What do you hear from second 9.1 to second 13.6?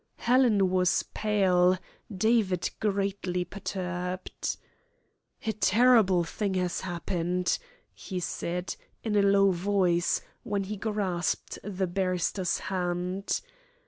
a low voice, when he grasped the barrister's hand.